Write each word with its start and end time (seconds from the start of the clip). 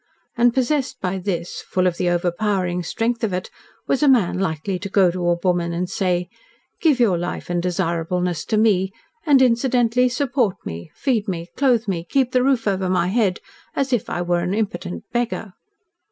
And 0.35 0.51
possessed 0.51 0.99
by 0.99 1.19
this 1.19 1.61
full 1.61 1.85
of 1.85 1.97
the 1.97 2.09
overpowering 2.09 2.81
strength 2.81 3.23
of 3.23 3.33
it 3.33 3.51
was 3.85 4.01
a 4.01 4.07
man 4.09 4.39
likely 4.39 4.79
to 4.79 4.89
go 4.89 5.11
to 5.11 5.29
a 5.29 5.37
woman 5.43 5.73
and 5.73 5.87
say, 5.87 6.27
"Give 6.81 6.99
your 6.99 7.19
life 7.19 7.51
and 7.51 7.61
desirableness 7.61 8.43
to 8.45 8.57
me; 8.57 8.93
and 9.27 9.43
incidentally 9.43 10.09
support 10.09 10.55
me, 10.65 10.89
feed 10.95 11.27
me, 11.27 11.51
clothe 11.55 11.87
me, 11.87 12.03
keep 12.03 12.31
the 12.31 12.41
roof 12.43 12.67
over 12.67 12.89
my 12.89 13.09
head, 13.09 13.41
as 13.75 13.93
if 13.93 14.09
I 14.09 14.23
were 14.23 14.39
an 14.39 14.55
impotent 14.55 15.03
beggar"? 15.13 15.53